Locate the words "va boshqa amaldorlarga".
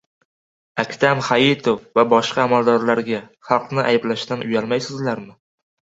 1.99-3.19